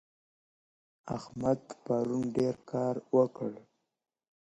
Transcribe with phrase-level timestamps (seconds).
[1.17, 3.61] احمد پرون ډېر کار وکړی.